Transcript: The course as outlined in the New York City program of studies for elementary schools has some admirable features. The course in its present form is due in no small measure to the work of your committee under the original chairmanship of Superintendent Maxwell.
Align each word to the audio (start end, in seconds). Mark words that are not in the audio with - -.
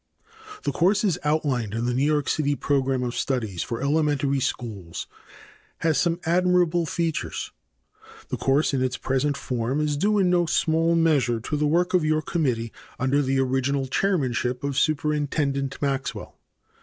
The 0.63 0.71
course 0.71 1.03
as 1.03 1.19
outlined 1.23 1.75
in 1.75 1.85
the 1.85 1.93
New 1.93 2.03
York 2.05 2.27
City 2.27 2.55
program 2.55 3.03
of 3.03 3.15
studies 3.15 3.61
for 3.61 3.83
elementary 3.83 4.39
schools 4.39 5.05
has 5.81 5.99
some 5.99 6.19
admirable 6.25 6.87
features. 6.87 7.51
The 8.29 8.37
course 8.37 8.73
in 8.73 8.81
its 8.81 8.97
present 8.97 9.37
form 9.37 9.79
is 9.79 9.95
due 9.97 10.17
in 10.17 10.27
no 10.31 10.47
small 10.47 10.95
measure 10.95 11.39
to 11.41 11.55
the 11.55 11.67
work 11.67 11.93
of 11.93 12.03
your 12.03 12.23
committee 12.23 12.73
under 12.97 13.21
the 13.21 13.39
original 13.41 13.85
chairmanship 13.85 14.63
of 14.63 14.75
Superintendent 14.75 15.79
Maxwell. 15.83 16.35